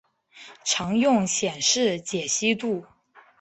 [0.63, 2.87] 常用显示解析度